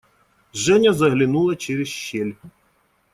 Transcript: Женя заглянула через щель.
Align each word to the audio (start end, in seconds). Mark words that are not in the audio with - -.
Женя 0.53 0.93
заглянула 0.93 1.55
через 1.55 1.87
щель. 1.87 2.33